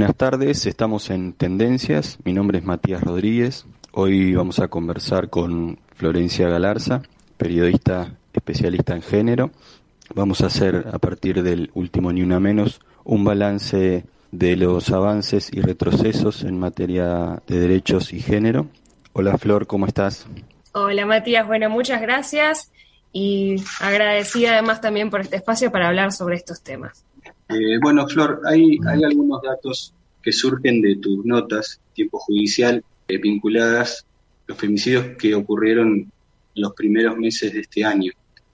Buenas 0.00 0.16
tardes, 0.16 0.64
estamos 0.64 1.10
en 1.10 1.34
Tendencias. 1.34 2.16
Mi 2.24 2.32
nombre 2.32 2.56
es 2.56 2.64
Matías 2.64 3.02
Rodríguez. 3.02 3.66
Hoy 3.92 4.32
vamos 4.32 4.58
a 4.58 4.68
conversar 4.68 5.28
con 5.28 5.78
Florencia 5.94 6.48
Galarza, 6.48 7.02
periodista 7.36 8.16
especialista 8.32 8.94
en 8.94 9.02
género. 9.02 9.50
Vamos 10.14 10.40
a 10.40 10.46
hacer 10.46 10.86
a 10.90 10.98
partir 10.98 11.42
del 11.42 11.70
último 11.74 12.14
Ni 12.14 12.22
Una 12.22 12.40
Menos 12.40 12.80
un 13.04 13.24
balance 13.24 14.06
de 14.32 14.56
los 14.56 14.90
avances 14.90 15.50
y 15.52 15.60
retrocesos 15.60 16.44
en 16.44 16.58
materia 16.58 17.42
de 17.46 17.60
derechos 17.60 18.14
y 18.14 18.20
género. 18.20 18.68
Hola 19.12 19.36
Flor, 19.36 19.66
¿cómo 19.66 19.84
estás? 19.84 20.26
Hola 20.72 21.04
Matías, 21.04 21.46
bueno, 21.46 21.68
muchas 21.68 22.00
gracias 22.00 22.72
y 23.12 23.56
agradecida 23.82 24.52
además 24.52 24.80
también 24.80 25.10
por 25.10 25.20
este 25.20 25.36
espacio 25.36 25.70
para 25.70 25.88
hablar 25.88 26.10
sobre 26.10 26.36
estos 26.36 26.62
temas. 26.62 27.04
Eh, 27.50 27.78
bueno, 27.82 28.06
Flor, 28.06 28.40
hay, 28.46 28.78
hay 28.86 29.04
algunos 29.04 29.42
datos 29.42 29.92
que 30.22 30.32
surgen 30.32 30.82
de 30.82 30.96
tus 30.96 31.24
notas, 31.24 31.80
tiempo 31.94 32.18
judicial, 32.18 32.84
eh, 33.08 33.18
vinculadas 33.18 34.06
los 34.46 34.58
femicidios 34.58 35.16
que 35.16 35.34
ocurrieron 35.34 35.88
en 36.54 36.62
los 36.62 36.72
primeros 36.74 37.16
meses 37.16 37.52
de 37.52 37.60
este 37.60 37.84
año. 37.84 38.12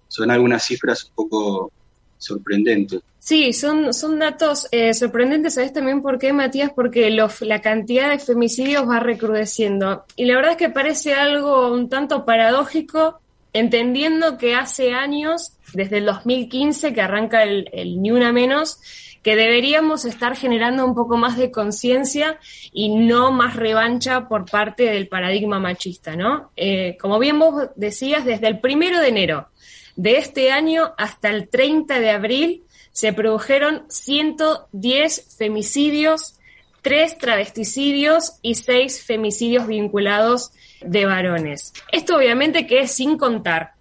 Son 0.09 0.31
algunas 0.31 0.65
cifras 0.65 1.05
un 1.05 1.15
poco 1.15 1.73
sorprendentes. 2.19 3.01
Sí, 3.19 3.53
son, 3.53 3.93
son 3.93 4.19
datos 4.19 4.69
eh, 4.71 4.95
sorprendentes, 4.95 5.55
¿sabes 5.55 5.73
también 5.73 6.01
por 6.01 6.19
qué, 6.19 6.33
Matías? 6.33 6.71
Porque 6.73 7.11
la 7.11 7.61
cantidad 7.61 8.11
de 8.11 8.19
femicidios 8.19 8.89
va 8.89 9.01
recrudeciendo. 9.01 10.05
Y 10.15 10.27
la 10.27 10.37
verdad 10.37 10.53
es 10.53 10.57
que 10.59 10.69
parece 10.69 11.15
algo 11.15 11.73
un 11.73 11.89
tanto 11.89 12.25
paradójico, 12.25 13.21
entendiendo 13.59 14.39
que 14.39 14.55
hace 14.55 14.93
años, 14.93 15.53
desde 15.73 15.99
el 15.99 16.07
2015, 16.07 16.93
que 16.93 17.01
arranca 17.01 17.43
el, 17.43 17.69
Ni 18.01 18.11
Una 18.11 18.33
Menos, 18.33 18.81
que 19.23 19.35
deberíamos 19.35 20.05
estar 20.05 20.37
generando 20.37 20.85
un 20.85 20.95
poco 20.95 21.17
más 21.17 21.37
de 21.37 21.51
conciencia 21.51 22.39
y 22.73 22.91
no 22.91 23.33
más 23.33 23.57
revancha 23.57 24.29
por 24.29 24.49
parte 24.49 24.85
del 24.85 25.09
paradigma 25.09 25.59
machista, 25.59 26.15
¿no? 26.15 26.53
Eh, 26.57 26.97
como 27.01 27.19
bien 27.19 27.39
vos 27.39 27.71
decías, 27.75 28.25
desde 28.25 28.47
el 28.47 28.61
primero 28.61 29.01
de 29.01 29.09
enero 29.09 29.49
de 29.97 30.19
este 30.19 30.53
año 30.53 30.93
hasta 30.97 31.31
el 31.31 31.49
30 31.49 31.99
de 31.99 32.11
abril 32.11 32.63
se 32.93 33.13
produjeron 33.13 33.85
110 33.89 35.37
femicidios, 35.37 36.36
3 36.87 37.19
travesticidios 37.19 38.35
y 38.43 38.55
6 38.55 39.03
femicidios 39.03 39.67
vinculados 39.67 40.53
de 40.81 41.05
varones. 41.05 41.73
Esto 41.91 42.17
obviamente 42.17 42.65
que 42.65 42.83
es 42.83 42.93
sin 42.93 43.19
contar 43.19 43.73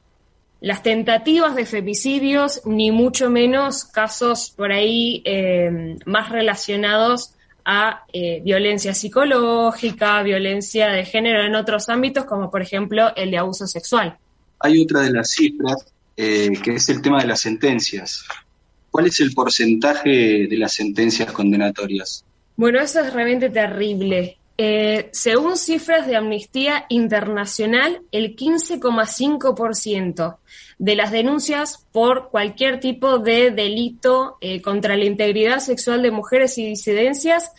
las 0.60 0.82
tentativas 0.82 1.56
de 1.56 1.68
femicidios, 1.68 2.64
ni 2.66 2.90
mucho 2.90 3.30
menos 3.30 3.84
casos 3.84 4.52
por 4.58 4.72
ahí 4.72 5.22
eh, 5.24 6.00
más 6.08 6.32
relacionados 6.32 7.36
a 7.64 8.06
eh, 8.12 8.42
violencia 8.44 8.96
psicológica, 8.96 10.24
violencia 10.24 10.88
de 10.88 11.06
género 11.06 11.44
en 11.44 11.54
otros 11.54 11.90
ámbitos, 11.90 12.26
como 12.26 12.50
por 12.50 12.64
ejemplo 12.64 13.16
el 13.16 13.30
de 13.30 13.38
abuso 13.38 13.68
sexual. 13.68 14.18
Hay 14.62 14.82
otra 14.82 15.02
de 15.02 15.12
las 15.12 15.30
cifras 15.30 15.86
eh, 16.18 16.54
que 16.64 16.74
es 16.74 16.90
el 16.90 17.04
tema 17.04 17.22
de 17.22 17.28
las 17.28 17.42
sentencias. 17.42 18.26
¿Cuál 18.90 19.06
es 19.06 19.20
el 19.20 19.32
porcentaje 19.32 20.48
de 20.50 20.58
las 20.58 20.74
sentencias 20.74 21.32
condenatorias? 21.32 22.26
Bueno, 22.58 22.80
eso 22.80 23.02
es 23.02 23.12
realmente 23.12 23.50
terrible. 23.50 24.38
Eh, 24.58 25.10
según 25.12 25.58
cifras 25.58 26.08
de 26.08 26.16
Amnistía 26.16 26.86
Internacional, 26.88 28.00
el 28.14 28.38
15,5% 28.38 30.38
de 30.78 30.96
las 30.96 31.12
denuncias 31.12 31.86
por 31.92 32.30
cualquier 32.30 32.80
tipo 32.80 33.20
de 33.20 33.52
delito 33.52 34.38
eh, 34.40 34.62
contra 34.62 34.96
la 34.96 35.04
integridad 35.04 35.60
sexual 35.60 36.02
de 36.02 36.12
mujeres 36.12 36.58
y 36.58 36.66
disidencias 36.66 37.52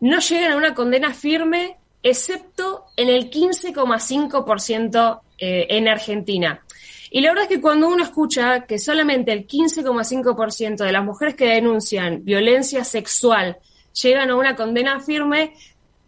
no 0.00 0.18
llegan 0.18 0.50
a 0.52 0.56
una 0.56 0.74
condena 0.74 1.14
firme, 1.14 1.76
excepto 2.02 2.86
en 2.96 3.08
el 3.08 3.30
15,5% 3.30 5.20
en 5.38 5.88
Argentina. 5.88 6.64
Y 7.10 7.20
la 7.20 7.28
verdad 7.30 7.44
es 7.44 7.48
que 7.48 7.60
cuando 7.60 7.86
uno 7.88 8.02
escucha 8.02 8.66
que 8.66 8.78
solamente 8.78 9.30
el 9.32 9.46
15,5% 9.46 10.84
de 10.84 10.90
las 10.90 11.04
mujeres 11.04 11.36
que 11.36 11.46
denuncian 11.46 12.24
violencia 12.24 12.82
sexual 12.82 13.58
llegan 14.02 14.30
a 14.30 14.36
una 14.36 14.54
condena 14.56 15.00
firme, 15.00 15.54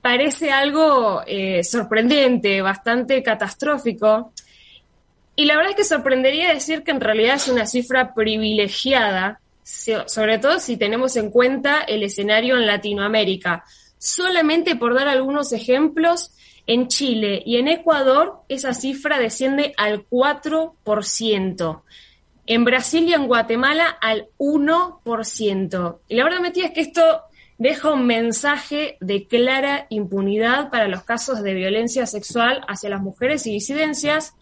parece 0.02 0.50
algo 0.50 1.22
eh, 1.26 1.64
sorprendente, 1.64 2.60
bastante 2.62 3.22
catastrófico. 3.22 4.32
Y 5.34 5.46
la 5.46 5.56
verdad 5.56 5.70
es 5.70 5.76
que 5.76 5.84
sorprendería 5.84 6.52
decir 6.52 6.82
que 6.82 6.92
en 6.92 7.00
realidad 7.00 7.36
es 7.36 7.48
una 7.48 7.66
cifra 7.66 8.14
privilegiada, 8.14 9.40
sobre 9.62 10.38
todo 10.38 10.60
si 10.60 10.76
tenemos 10.76 11.16
en 11.16 11.30
cuenta 11.30 11.80
el 11.80 12.02
escenario 12.02 12.56
en 12.56 12.66
Latinoamérica. 12.66 13.64
Solamente 13.98 14.76
por 14.76 14.94
dar 14.94 15.08
algunos 15.08 15.52
ejemplos, 15.52 16.32
en 16.66 16.88
Chile 16.88 17.42
y 17.46 17.56
en 17.56 17.68
Ecuador 17.68 18.40
esa 18.48 18.74
cifra 18.74 19.18
desciende 19.18 19.72
al 19.76 20.06
4%. 20.08 21.82
En 22.48 22.64
Brasil 22.64 23.08
y 23.08 23.14
en 23.14 23.26
Guatemala 23.26 23.88
al 24.00 24.28
1%. 24.38 25.98
Y 26.08 26.14
la 26.14 26.24
verdad, 26.24 26.40
Metí, 26.40 26.60
es 26.60 26.70
que 26.72 26.80
esto 26.80 27.22
deja 27.58 27.92
un 27.92 28.06
mensaje 28.06 28.96
de 29.00 29.26
clara 29.26 29.86
impunidad 29.88 30.70
para 30.70 30.88
los 30.88 31.02
casos 31.02 31.42
de 31.42 31.54
violencia 31.54 32.06
sexual 32.06 32.62
hacia 32.68 32.90
las 32.90 33.02
mujeres 33.02 33.46
y 33.46 33.52
disidencias. 33.52 34.34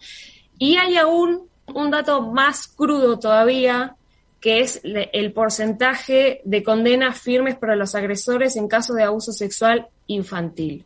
Y 0.57 0.77
hay 0.77 0.97
aún 0.97 1.47
un 1.73 1.91
dato 1.91 2.21
más 2.21 2.67
crudo 2.67 3.19
todavía, 3.19 3.95
que 4.39 4.59
es 4.59 4.81
el 4.83 5.33
porcentaje 5.33 6.41
de 6.43 6.63
condenas 6.63 7.19
firmes 7.19 7.55
para 7.55 7.75
los 7.75 7.95
agresores 7.95 8.55
en 8.55 8.67
caso 8.67 8.93
de 8.93 9.03
abuso 9.03 9.31
sexual 9.31 9.87
infantil 10.07 10.85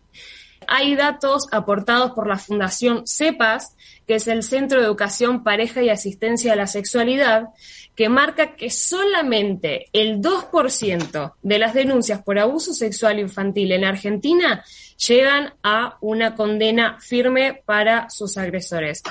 hay 0.70 0.96
datos 0.96 1.48
aportados 1.52 2.12
por 2.12 2.28
la 2.28 2.38
Fundación 2.38 3.08
CEPAS, 3.08 3.76
que 4.06 4.16
es 4.16 4.28
el 4.28 4.44
Centro 4.44 4.80
de 4.80 4.86
Educación, 4.86 5.44
Pareja 5.44 5.82
y 5.82 5.90
Asistencia 5.90 6.54
a 6.54 6.56
la 6.56 6.68
Sexualidad, 6.68 7.50
que 7.96 8.08
marca 8.08 8.56
que 8.56 8.70
solamente 8.70 9.88
el 9.94 10.22
2% 10.22 11.34
de 11.42 11.60
las 11.60 11.74
denuncias 11.74 12.22
por 12.22 12.40
abuso 12.40 12.74
sexual 12.74 13.20
infantil 13.20 13.72
en 13.72 13.84
Argentina 13.84 14.64
llegan 15.08 15.54
a 15.64 15.98
una 16.02 16.36
condena 16.36 16.98
firme 17.02 17.62
para 17.66 18.10
sus 18.10 18.38
agresores. 18.38 19.02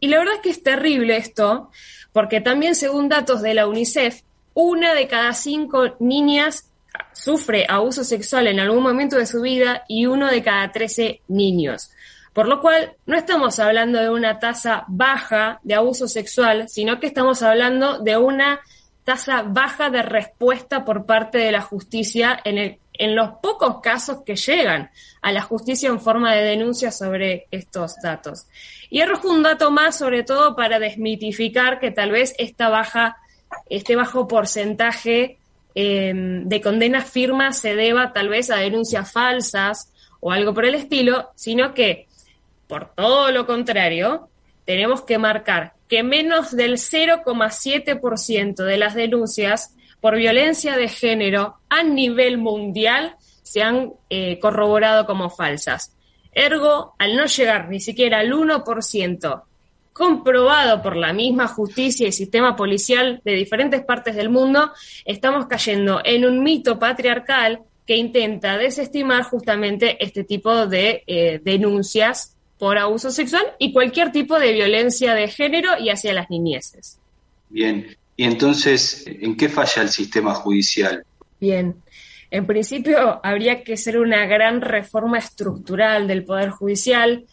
Y 0.00 0.08
la 0.08 0.18
verdad 0.18 0.34
es 0.36 0.40
que 0.40 0.50
es 0.50 0.62
terrible 0.62 1.16
esto, 1.16 1.70
porque 2.12 2.40
también 2.40 2.74
según 2.74 3.08
datos 3.08 3.42
de 3.42 3.54
la 3.54 3.66
UNICEF, 3.66 4.22
una 4.54 4.94
de 4.94 5.06
cada 5.06 5.34
cinco 5.34 5.94
niñas 6.00 6.65
sufre 7.16 7.64
abuso 7.68 8.04
sexual 8.04 8.46
en 8.46 8.60
algún 8.60 8.82
momento 8.82 9.16
de 9.16 9.26
su 9.26 9.40
vida 9.40 9.84
y 9.88 10.06
uno 10.06 10.30
de 10.30 10.42
cada 10.42 10.70
13 10.70 11.22
niños. 11.28 11.90
Por 12.34 12.46
lo 12.46 12.60
cual, 12.60 12.94
no 13.06 13.16
estamos 13.16 13.58
hablando 13.58 13.98
de 13.98 14.10
una 14.10 14.38
tasa 14.38 14.84
baja 14.88 15.58
de 15.62 15.74
abuso 15.74 16.06
sexual, 16.06 16.68
sino 16.68 17.00
que 17.00 17.06
estamos 17.06 17.42
hablando 17.42 18.00
de 18.00 18.18
una 18.18 18.60
tasa 19.04 19.42
baja 19.42 19.88
de 19.88 20.02
respuesta 20.02 20.84
por 20.84 21.06
parte 21.06 21.38
de 21.38 21.52
la 21.52 21.62
justicia 21.62 22.38
en, 22.44 22.78
en 22.92 23.16
los 23.16 23.30
pocos 23.42 23.80
casos 23.80 24.22
que 24.22 24.36
llegan 24.36 24.90
a 25.22 25.32
la 25.32 25.40
justicia 25.40 25.88
en 25.88 26.00
forma 26.00 26.34
de 26.34 26.42
denuncia 26.42 26.90
sobre 26.90 27.46
estos 27.50 27.96
datos. 28.02 28.46
Y 28.90 29.00
arrojo 29.00 29.30
un 29.30 29.42
dato 29.42 29.70
más, 29.70 29.96
sobre 29.96 30.22
todo 30.22 30.54
para 30.54 30.78
desmitificar 30.78 31.80
que 31.80 31.90
tal 31.90 32.10
vez 32.10 32.34
esta 32.36 32.68
baja, 32.68 33.16
este 33.70 33.96
bajo 33.96 34.28
porcentaje 34.28 35.38
Em, 35.78 36.48
de 36.48 36.62
condena 36.62 37.02
firma 37.02 37.52
se 37.52 37.74
deba 37.76 38.14
tal 38.14 38.30
vez 38.30 38.50
a 38.50 38.56
denuncias 38.56 39.12
falsas 39.12 39.92
o 40.20 40.32
algo 40.32 40.54
por 40.54 40.64
el 40.64 40.74
estilo, 40.74 41.28
sino 41.34 41.74
que, 41.74 42.06
por 42.66 42.94
todo 42.94 43.30
lo 43.30 43.44
contrario, 43.44 44.30
tenemos 44.64 45.02
que 45.02 45.18
marcar 45.18 45.74
que 45.86 46.02
menos 46.02 46.56
del 46.56 46.78
0,7% 46.78 48.64
de 48.64 48.76
las 48.78 48.94
denuncias 48.94 49.76
por 50.00 50.16
violencia 50.16 50.78
de 50.78 50.88
género 50.88 51.58
a 51.68 51.82
nivel 51.82 52.38
mundial 52.38 53.14
se 53.42 53.62
han 53.62 53.92
eh, 54.08 54.38
corroborado 54.38 55.04
como 55.04 55.28
falsas. 55.28 55.94
Ergo, 56.32 56.94
al 56.98 57.16
no 57.16 57.26
llegar 57.26 57.68
ni 57.68 57.80
siquiera 57.80 58.20
al 58.20 58.32
1% 58.32 59.42
comprobado 59.96 60.82
por 60.82 60.94
la 60.94 61.14
misma 61.14 61.48
justicia 61.48 62.06
y 62.06 62.12
sistema 62.12 62.54
policial 62.54 63.22
de 63.24 63.32
diferentes 63.32 63.82
partes 63.82 64.14
del 64.14 64.28
mundo, 64.28 64.70
estamos 65.06 65.46
cayendo 65.46 66.02
en 66.04 66.26
un 66.26 66.42
mito 66.42 66.78
patriarcal 66.78 67.60
que 67.86 67.96
intenta 67.96 68.58
desestimar 68.58 69.22
justamente 69.22 69.96
este 70.04 70.22
tipo 70.24 70.66
de 70.66 71.02
eh, 71.06 71.40
denuncias 71.42 72.36
por 72.58 72.76
abuso 72.76 73.10
sexual 73.10 73.44
y 73.58 73.72
cualquier 73.72 74.12
tipo 74.12 74.38
de 74.38 74.52
violencia 74.52 75.14
de 75.14 75.28
género 75.28 75.78
y 75.80 75.88
hacia 75.88 76.12
las 76.12 76.28
niñeces. 76.28 76.98
Bien, 77.48 77.96
y 78.16 78.24
entonces, 78.24 79.04
¿en 79.06 79.34
qué 79.34 79.48
falla 79.48 79.80
el 79.80 79.88
sistema 79.88 80.34
judicial? 80.34 81.06
Bien, 81.40 81.74
en 82.30 82.46
principio 82.46 83.18
habría 83.24 83.62
que 83.62 83.74
hacer 83.74 83.98
una 83.98 84.26
gran 84.26 84.60
reforma 84.60 85.18
estructural 85.18 86.06
del 86.06 86.24
Poder 86.24 86.50
Judicial, 86.50 87.24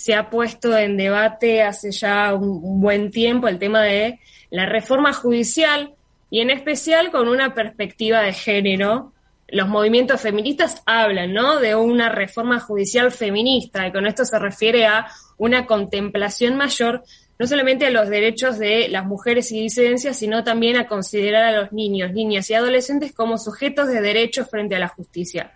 se 0.00 0.14
ha 0.14 0.30
puesto 0.30 0.78
en 0.78 0.96
debate 0.96 1.62
hace 1.62 1.90
ya 1.90 2.32
un, 2.32 2.80
buen 2.80 3.10
tiempo 3.10 3.48
el 3.48 3.58
tema 3.58 3.82
de 3.82 4.18
la 4.48 4.64
reforma 4.64 5.12
judicial 5.12 5.92
y 6.30 6.40
en 6.40 6.48
especial 6.48 7.10
con 7.10 7.28
una 7.28 7.52
perspectiva 7.52 8.22
de 8.22 8.32
género 8.32 9.12
los 9.48 9.68
movimientos 9.68 10.22
feministas 10.22 10.80
hablan, 10.86 11.34
¿no? 11.34 11.58
De 11.58 11.74
una 11.74 12.08
reforma 12.08 12.60
judicial 12.60 13.10
feminista, 13.10 13.86
y 13.86 13.92
con 13.92 14.06
esto 14.06 14.24
se 14.24 14.38
refiere 14.38 14.86
a 14.86 15.08
una 15.36 15.66
contemplación 15.66 16.56
mayor, 16.56 17.02
no 17.38 17.46
solamente 17.46 17.84
a 17.84 17.90
los 17.90 18.08
derechos 18.08 18.58
de 18.58 18.88
las 18.88 19.04
mujeres 19.04 19.52
y 19.52 19.60
disidencias, 19.60 20.16
sino 20.16 20.44
también 20.44 20.76
a 20.76 20.86
considerar 20.86 21.44
a 21.44 21.60
los 21.60 21.72
niños, 21.72 22.12
niñas 22.12 22.48
y 22.48 22.54
adolescentes 22.54 23.12
como 23.12 23.36
sujetos 23.36 23.88
de 23.88 24.00
derechos 24.00 24.48
frente 24.48 24.76
a 24.76 24.78
la 24.78 24.88
justicia. 24.88 25.52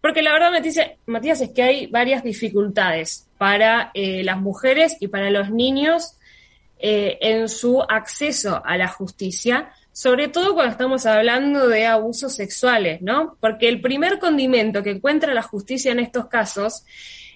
Porque 0.00 0.22
la 0.22 0.32
verdad, 0.32 0.50
Matías, 1.06 1.40
es 1.40 1.50
que 1.50 1.62
hay 1.62 1.86
varias 1.86 2.24
dificultades 2.24 3.28
para 3.36 3.90
eh, 3.94 4.22
las 4.24 4.38
mujeres 4.38 4.96
y 5.00 5.08
para 5.08 5.30
los 5.30 5.50
niños 5.50 6.16
eh, 6.78 7.18
en 7.20 7.48
su 7.50 7.82
acceso 7.82 8.62
a 8.64 8.78
la 8.78 8.88
justicia, 8.88 9.70
sobre 9.92 10.28
todo 10.28 10.54
cuando 10.54 10.72
estamos 10.72 11.04
hablando 11.04 11.68
de 11.68 11.86
abusos 11.86 12.34
sexuales, 12.34 13.02
¿no? 13.02 13.36
Porque 13.40 13.68
el 13.68 13.82
primer 13.82 14.18
condimento 14.18 14.82
que 14.82 14.92
encuentra 14.92 15.34
la 15.34 15.42
justicia 15.42 15.92
en 15.92 16.00
estos 16.00 16.28
casos 16.28 16.84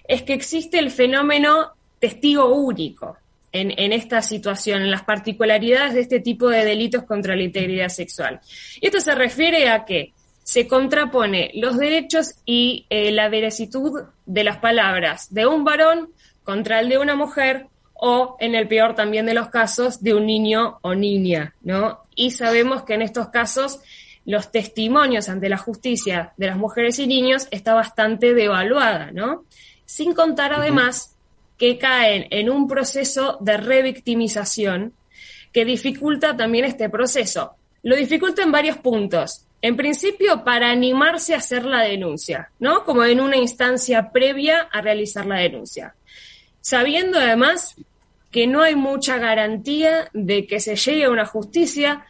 es 0.07 0.23
que 0.23 0.33
existe 0.33 0.79
el 0.79 0.89
fenómeno 0.89 1.73
testigo 1.99 2.55
único 2.55 3.17
en, 3.51 3.71
en, 3.77 3.93
esta 3.93 4.23
situación, 4.23 4.81
en 4.81 4.89
las 4.89 5.03
particularidades 5.03 5.93
de 5.93 6.01
este 6.01 6.19
tipo 6.19 6.49
de 6.49 6.65
delitos 6.65 7.03
contra 7.03 7.35
la 7.35 7.43
integridad 7.43 7.89
sexual. 7.89 8.41
Y 8.81 8.87
esto 8.87 8.99
se 8.99 9.13
refiere 9.13 9.69
a 9.69 9.85
que 9.85 10.14
se 10.45 10.67
contrapone 10.67 11.49
los 11.55 11.75
derechos 11.75 12.35
y 12.45 12.85
eh, 12.91 13.11
la 13.11 13.29
veracitud 13.29 14.03
de 14.27 14.43
las 14.43 14.57
palabras 14.57 15.33
de 15.33 15.47
un 15.47 15.63
varón 15.63 16.11
contra 16.43 16.79
el 16.79 16.87
de 16.87 16.99
una 16.99 17.15
mujer 17.15 17.65
o, 17.95 18.37
en 18.39 18.53
el 18.53 18.67
peor 18.67 18.93
también 18.93 19.25
de 19.25 19.33
los 19.33 19.49
casos, 19.49 20.03
de 20.03 20.13
un 20.13 20.27
niño 20.27 20.77
o 20.83 20.93
niña, 20.93 21.55
¿no? 21.63 22.01
Y 22.13 22.29
sabemos 22.29 22.83
que 22.83 22.93
en 22.93 23.01
estos 23.01 23.29
casos 23.29 23.79
los 24.23 24.51
testimonios 24.51 25.29
ante 25.29 25.49
la 25.49 25.57
justicia 25.57 26.33
de 26.37 26.45
las 26.45 26.57
mujeres 26.57 26.99
y 26.99 27.07
niños 27.07 27.47
está 27.49 27.73
bastante 27.73 28.35
devaluada, 28.35 29.09
¿no? 29.11 29.45
Sin 29.85 30.13
contar 30.13 30.53
además 30.53 31.15
que 31.57 31.79
caen 31.79 32.27
en 32.29 32.51
un 32.51 32.67
proceso 32.67 33.39
de 33.41 33.57
revictimización 33.57 34.93
que 35.51 35.65
dificulta 35.65 36.37
también 36.37 36.65
este 36.65 36.87
proceso. 36.87 37.55
Lo 37.81 37.95
dificulta 37.95 38.43
en 38.43 38.51
varios 38.51 38.77
puntos. 38.77 39.44
En 39.61 39.75
principio, 39.75 40.43
para 40.43 40.69
animarse 40.69 41.33
a 41.33 41.37
hacer 41.37 41.65
la 41.65 41.81
denuncia, 41.81 42.51
¿no? 42.59 42.83
Como 42.83 43.03
en 43.03 43.19
una 43.19 43.37
instancia 43.37 44.11
previa 44.11 44.61
a 44.71 44.81
realizar 44.81 45.25
la 45.25 45.37
denuncia. 45.37 45.95
Sabiendo 46.61 47.17
además 47.17 47.75
que 48.31 48.47
no 48.47 48.61
hay 48.61 48.75
mucha 48.75 49.17
garantía 49.17 50.09
de 50.13 50.45
que 50.45 50.59
se 50.59 50.75
llegue 50.75 51.05
a 51.05 51.09
una 51.09 51.25
justicia 51.25 52.05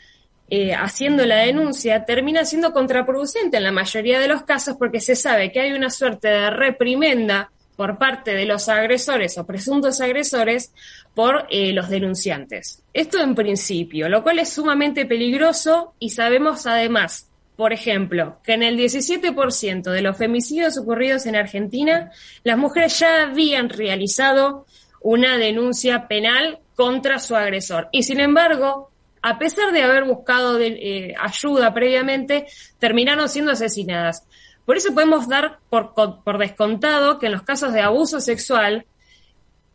eh, 0.50 0.74
haciendo 0.74 1.26
la 1.26 1.38
denuncia, 1.38 2.06
termina 2.06 2.46
siendo 2.46 2.72
contraproducente 2.72 3.58
en 3.58 3.64
la 3.64 3.72
mayoría 3.72 4.20
de 4.20 4.28
los 4.28 4.44
casos 4.44 4.76
porque 4.78 5.02
se 5.02 5.16
sabe 5.16 5.52
que 5.52 5.60
hay 5.60 5.74
una 5.74 5.90
suerte 5.90 6.28
de 6.28 6.50
reprimenda 6.50 7.52
por 7.76 7.98
parte 7.98 8.34
de 8.34 8.46
los 8.46 8.70
agresores 8.70 9.38
o 9.38 9.46
presuntos 9.46 10.02
agresores 10.02 10.72
por 11.14 11.48
eh, 11.50 11.74
los 11.74 11.90
denunciantes. 11.90 12.84
Esto 12.94 13.22
en 13.22 13.36
principio, 13.36 14.10
lo 14.10 14.24
cual 14.24 14.40
es 14.40 14.50
sumamente 14.50 15.06
peligroso 15.06 15.94
y 16.00 16.12
sabemos 16.12 16.66
además 16.68 17.30
por 17.56 17.72
ejemplo, 17.72 18.40
que 18.44 18.54
en 18.54 18.64
el 18.64 18.78
17% 18.78 19.84
de 19.84 20.02
los 20.02 20.18
femicidios 20.18 20.78
ocurridos 20.78 21.26
en 21.26 21.36
Argentina, 21.36 22.12
las 22.44 22.58
mujeres 22.58 23.00
ya 23.00 23.24
habían 23.24 23.70
realizado 23.70 24.66
una 25.02 25.38
denuncia 25.38 26.08
penal 26.08 26.60
contra 26.76 27.20
su 27.20 27.36
agresor. 27.36 27.88
Y 27.92 28.04
sin 28.04 28.20
embargo, 28.20 28.92
a 29.22 29.40
pesar 29.40 29.72
de 29.72 29.84
haber 29.84 30.04
buscado 30.04 30.60
eh, 30.60 31.16
ayuda 31.20 31.74
previamente, 31.74 32.48
terminaron 32.80 33.30
siendo 33.30 33.52
asesinadas. 33.52 34.28
Por 34.66 34.78
eso 34.78 34.94
podemos 34.94 35.30
dar 35.30 35.60
por, 35.70 35.94
por 35.94 36.38
descontado 36.38 37.20
que 37.20 37.28
en 37.28 37.34
los 37.34 37.44
casos 37.44 37.72
de 37.72 37.82
abuso 37.82 38.20
sexual, 38.20 38.86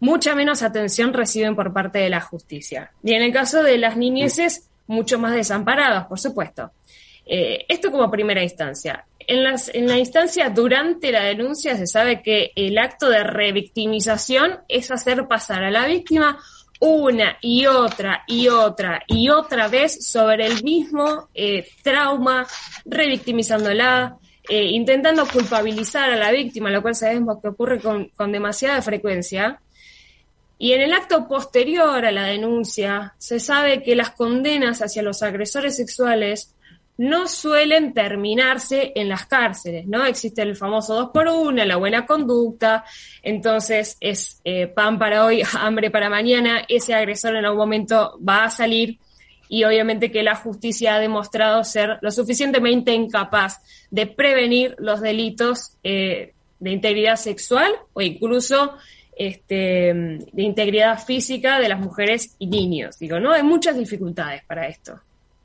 mucha 0.00 0.35
menos 0.35 0.62
atención 0.62 1.12
reciben 1.12 1.56
por 1.56 1.73
parte 1.73 2.00
de 2.00 2.11
la 2.11 2.21
justicia. 2.21 2.93
Y 3.03 3.15
en 3.15 3.23
el 3.23 3.33
caso 3.33 3.62
de 3.62 3.79
las 3.79 3.97
niñeces, 3.97 4.69
mucho 4.87 5.19
más 5.19 5.33
desamparadas, 5.33 6.06
por 6.06 6.19
supuesto. 6.19 6.73
Eh, 7.32 7.65
esto 7.69 7.93
como 7.93 8.11
primera 8.11 8.43
instancia. 8.43 9.06
En, 9.21 9.44
las, 9.44 9.73
en 9.73 9.87
la 9.87 9.97
instancia 9.97 10.50
durante 10.50 11.12
la 11.12 11.23
denuncia 11.23 11.77
se 11.77 11.87
sabe 11.87 12.23
que 12.23 12.50
el 12.56 12.77
acto 12.77 13.09
de 13.09 13.23
revictimización 13.23 14.59
es 14.67 14.91
hacer 14.91 15.29
pasar 15.29 15.62
a 15.62 15.71
la 15.71 15.87
víctima 15.87 16.41
una 16.81 17.38
y 17.41 17.67
otra 17.67 18.25
y 18.27 18.49
otra 18.49 19.03
y 19.06 19.29
otra 19.29 19.69
vez 19.69 20.05
sobre 20.09 20.44
el 20.47 20.65
mismo 20.65 21.29
eh, 21.32 21.69
trauma, 21.85 22.49
revictimizándola, 22.85 24.17
eh, 24.49 24.65
intentando 24.65 25.25
culpabilizar 25.29 26.11
a 26.11 26.17
la 26.17 26.33
víctima, 26.33 26.69
lo 26.69 26.83
cual 26.83 26.97
sabemos 26.97 27.38
que 27.41 27.47
ocurre 27.47 27.79
con, 27.79 28.09
con 28.09 28.33
demasiada 28.33 28.83
frecuencia. 28.83 29.61
Y 30.59 30.73
en 30.73 30.81
el 30.81 30.93
acto 30.93 31.29
posterior 31.29 32.05
a 32.05 32.11
la 32.11 32.25
denuncia 32.25 33.15
se 33.19 33.38
sabe 33.38 33.85
que 33.85 33.94
las 33.94 34.11
condenas 34.11 34.83
hacia 34.83 35.05
los 35.05 35.23
agresores 35.23 35.76
sexuales 35.76 36.56
no 37.00 37.29
suelen 37.29 37.94
terminarse 37.94 38.93
en 38.94 39.08
las 39.08 39.25
cárceles, 39.25 39.87
¿no? 39.87 40.05
Existe 40.05 40.43
el 40.43 40.55
famoso 40.55 40.94
dos 40.94 41.11
por 41.14 41.29
uno, 41.29 41.64
la 41.64 41.76
buena 41.76 42.05
conducta, 42.05 42.85
entonces 43.23 43.97
es 44.00 44.43
eh, 44.44 44.67
pan 44.67 44.99
para 44.99 45.25
hoy, 45.25 45.43
hambre 45.58 45.91
para 45.91 46.11
mañana, 46.11 46.62
ese 46.69 46.93
agresor 46.93 47.37
en 47.37 47.47
algún 47.47 47.61
momento 47.61 48.19
va 48.23 48.44
a 48.44 48.50
salir 48.50 48.99
y 49.49 49.64
obviamente 49.64 50.11
que 50.11 50.23
la 50.23 50.35
justicia 50.35 50.97
ha 50.97 51.00
demostrado 51.00 51.64
ser 51.64 51.97
lo 52.02 52.11
suficientemente 52.11 52.93
incapaz 52.93 53.62
de 53.91 54.06
prevenir 54.06 54.76
los 54.79 55.00
delitos 55.00 55.79
eh, 55.82 56.35
de 56.58 56.70
integridad 56.70 57.17
sexual 57.17 57.73
o 57.94 58.02
incluso 58.02 58.75
este, 59.17 59.94
de 59.94 60.43
integridad 60.43 61.02
física 61.02 61.58
de 61.61 61.70
las 61.70 61.81
mujeres 61.81 62.37
y 62.38 62.47
niños. 62.47 62.99
Digo, 62.99 63.19
¿no? 63.19 63.32
Hay 63.32 63.43
muchas 63.43 63.79
dificultades 63.79 64.44
para 64.44 64.69
esto. 64.69 65.00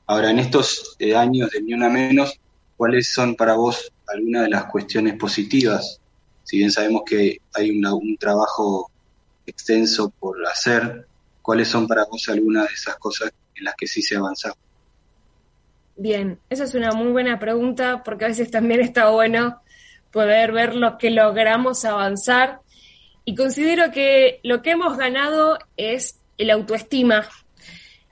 Ahora, 0.07 0.30
en 0.30 0.40
estos 0.40 0.96
eh, 1.00 1.16
años 1.16 1.50
de 1.52 1.62
Ni 1.62 1.74
Una 1.74 1.90
Menos, 1.90 2.40
¿cuáles 2.78 3.12
son 3.13 3.36
para 3.36 3.56
vos 3.56 3.92
algunas 4.07 4.44
de 4.44 4.50
las 4.50 4.66
cuestiones 4.66 5.16
positivas? 5.16 6.00
Si 6.44 6.57
bien 6.57 6.71
sabemos 6.71 7.04
que 7.06 7.40
hay 7.54 7.71
un 7.71 8.18
trabajo 8.18 8.92
extenso 9.47 10.12
por 10.19 10.45
hacer, 10.47 11.07
¿cuáles 11.42 11.68
son 11.68 11.88
para 11.88 12.06
vos 12.06 12.30
algunas 12.30 12.68
de 12.68 12.74
esas 12.74 12.97
cosas 12.97 13.31
en 13.56 13.64
las 13.64 13.76
que 13.76 13.88
sí 13.88 14.02
se 14.02 14.16
ha 14.16 14.19
avanzado? 14.19 14.56
Bien, 15.97 16.40
esa 16.50 16.66
es 16.66 16.74
una 16.76 16.92
muy 16.92 17.12
buena 17.12 17.40
pregunta 17.40 18.04
porque 18.04 18.26
a 18.26 18.28
veces 18.28 18.52
también 18.52 18.81
está 18.81 19.09
bueno 19.09 19.62
poder 20.12 20.52
ver 20.52 20.76
lo 20.76 20.97
que 20.97 21.09
logramos 21.09 21.83
avanzar 21.85 22.59
y 23.24 23.33
considero 23.33 23.92
que 23.92 24.40
lo 24.44 24.62
que 24.62 24.71
hemos 24.71 24.97
ganado 24.97 25.57
es 25.78 26.19
el 26.38 26.52
autoestima. 26.52 27.28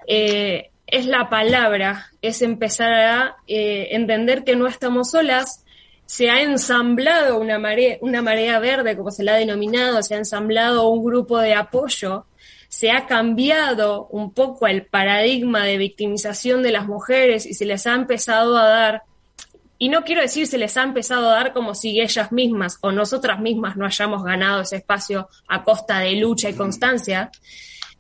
Eh, 0.08 0.72
es 0.94 1.08
la 1.08 1.28
palabra, 1.28 2.12
es 2.22 2.44
empezar 2.44 2.94
a 2.94 3.38
eh, 3.48 3.88
entender 3.94 4.44
que 4.44 4.56
no 4.56 4.68
estamos 4.68 5.10
solas, 5.10 5.66
se 6.06 6.30
ha 6.30 6.44
ensamblado 6.44 7.40
una 7.40 7.58
marea, 7.58 7.98
una 8.02 8.22
marea 8.22 8.60
verde, 8.60 8.96
como 8.96 9.10
se 9.10 9.24
la 9.24 9.34
ha 9.34 9.38
denominado, 9.38 10.04
se 10.04 10.14
ha 10.14 10.20
ensamblado 10.20 10.88
un 10.88 11.04
grupo 11.04 11.40
de 11.40 11.56
apoyo, 11.56 12.28
se 12.70 12.92
ha 12.92 13.08
cambiado 13.08 14.06
un 14.12 14.36
poco 14.36 14.68
el 14.68 14.86
paradigma 14.86 15.66
de 15.66 15.80
victimización 15.80 16.62
de 16.62 16.72
las 16.72 16.86
mujeres 16.86 17.48
y 17.48 17.56
se 17.56 17.66
les 17.66 17.88
ha 17.88 17.96
empezado 17.96 18.56
a 18.56 18.68
dar, 18.68 19.02
y 19.80 19.90
no 19.90 20.04
quiero 20.04 20.22
decir 20.22 20.46
se 20.46 20.60
les 20.60 20.78
ha 20.78 20.84
empezado 20.84 21.28
a 21.28 21.34
dar 21.34 21.54
como 21.54 21.74
si 21.74 22.00
ellas 22.00 22.32
mismas 22.32 22.78
o 22.82 22.92
nosotras 22.92 23.40
mismas 23.40 23.78
no 23.78 23.88
hayamos 23.88 24.24
ganado 24.24 24.62
ese 24.62 24.76
espacio 24.76 25.28
a 25.48 25.64
costa 25.64 26.02
de 26.02 26.18
lucha 26.18 26.52
y 26.52 26.54
constancia, 26.54 27.32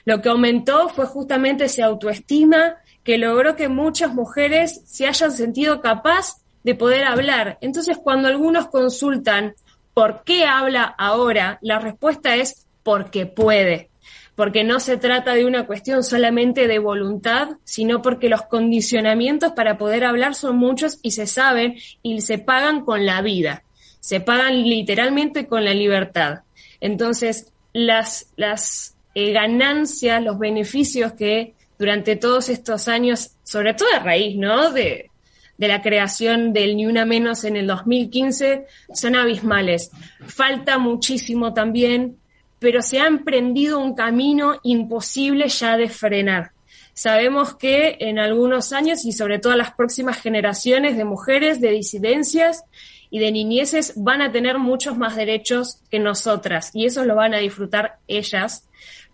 Lo 0.06 0.22
que 0.22 0.30
aumentó 0.30 0.88
fue 0.88 1.04
justamente 1.06 1.66
esa 1.66 1.84
autoestima 1.84 2.78
que 3.04 3.18
logró 3.18 3.54
que 3.54 3.68
muchas 3.68 4.14
mujeres 4.14 4.80
se 4.86 5.06
hayan 5.06 5.32
sentido 5.32 5.82
capaz 5.82 6.38
de 6.62 6.74
poder 6.74 7.04
hablar. 7.04 7.58
Entonces, 7.60 7.98
cuando 7.98 8.28
algunos 8.28 8.68
consultan 8.68 9.54
por 9.92 10.24
qué 10.24 10.46
habla 10.46 10.94
ahora, 10.96 11.58
la 11.60 11.78
respuesta 11.78 12.36
es 12.36 12.66
porque 12.82 13.26
puede 13.26 13.90
porque 14.34 14.64
no 14.64 14.80
se 14.80 14.96
trata 14.96 15.34
de 15.34 15.44
una 15.44 15.66
cuestión 15.66 16.02
solamente 16.02 16.66
de 16.66 16.78
voluntad, 16.78 17.50
sino 17.64 18.02
porque 18.02 18.28
los 18.28 18.42
condicionamientos 18.42 19.52
para 19.52 19.78
poder 19.78 20.04
hablar 20.04 20.34
son 20.34 20.56
muchos 20.56 20.98
y 21.02 21.12
se 21.12 21.26
saben 21.26 21.76
y 22.02 22.20
se 22.20 22.38
pagan 22.38 22.84
con 22.84 23.06
la 23.06 23.22
vida, 23.22 23.62
se 24.00 24.20
pagan 24.20 24.62
literalmente 24.62 25.46
con 25.46 25.64
la 25.64 25.74
libertad. 25.74 26.40
Entonces, 26.80 27.52
las, 27.72 28.32
las 28.36 28.96
eh, 29.14 29.32
ganancias, 29.32 30.22
los 30.22 30.38
beneficios 30.38 31.12
que 31.12 31.54
durante 31.78 32.16
todos 32.16 32.48
estos 32.48 32.88
años, 32.88 33.32
sobre 33.44 33.74
todo 33.74 33.88
a 33.94 34.00
raíz, 34.00 34.36
¿no? 34.36 34.70
De, 34.70 35.10
de 35.56 35.68
la 35.68 35.82
creación 35.82 36.52
del 36.52 36.76
Ni 36.76 36.86
Una 36.86 37.04
Menos 37.04 37.44
en 37.44 37.56
el 37.56 37.66
2015, 37.66 38.66
son 38.92 39.16
abismales. 39.16 39.90
Falta 40.26 40.78
muchísimo 40.78 41.54
también 41.54 42.16
pero 42.58 42.82
se 42.82 43.00
ha 43.00 43.06
emprendido 43.06 43.78
un 43.78 43.94
camino 43.94 44.56
imposible 44.62 45.48
ya 45.48 45.76
de 45.76 45.88
frenar. 45.88 46.52
Sabemos 46.94 47.56
que 47.56 47.96
en 47.98 48.20
algunos 48.20 48.72
años 48.72 49.04
y 49.04 49.12
sobre 49.12 49.40
todo 49.40 49.56
las 49.56 49.74
próximas 49.74 50.20
generaciones 50.20 50.96
de 50.96 51.04
mujeres, 51.04 51.60
de 51.60 51.72
disidencias 51.72 52.62
y 53.10 53.18
de 53.18 53.32
niñeces 53.32 53.94
van 53.96 54.22
a 54.22 54.30
tener 54.30 54.58
muchos 54.58 54.96
más 54.96 55.16
derechos 55.16 55.80
que 55.90 55.98
nosotras 55.98 56.70
y 56.72 56.86
eso 56.86 57.04
lo 57.04 57.16
van 57.16 57.34
a 57.34 57.38
disfrutar 57.38 57.98
ellas. 58.06 58.68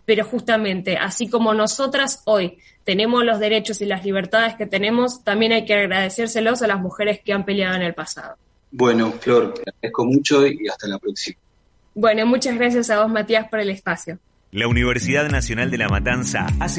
Pero 0.05 0.25
justamente, 0.25 0.97
así 0.97 1.27
como 1.29 1.53
nosotras 1.53 2.21
hoy 2.25 2.57
tenemos 2.83 3.23
los 3.23 3.39
derechos 3.39 3.81
y 3.81 3.85
las 3.85 4.03
libertades 4.03 4.55
que 4.55 4.65
tenemos, 4.65 5.23
también 5.23 5.51
hay 5.51 5.65
que 5.65 5.73
agradecérselos 5.73 6.61
a 6.61 6.67
las 6.67 6.79
mujeres 6.79 7.21
que 7.23 7.33
han 7.33 7.45
peleado 7.45 7.75
en 7.75 7.83
el 7.83 7.93
pasado. 7.93 8.35
Bueno, 8.71 9.11
Flor, 9.11 9.53
te 9.53 9.69
agradezco 9.69 10.05
mucho 10.05 10.47
y 10.47 10.67
hasta 10.67 10.87
la 10.87 10.97
próxima. 10.97 11.37
Bueno, 11.93 12.25
muchas 12.25 12.55
gracias 12.55 12.89
a 12.89 13.01
vos, 13.01 13.11
Matías, 13.11 13.47
por 13.49 13.59
el 13.59 13.69
espacio. 13.69 14.19
La 14.51 14.67
Universidad 14.67 15.29
Nacional 15.29 15.71
de 15.71 15.77
La 15.77 15.87
Matanza 15.87 16.45
hace 16.59 16.69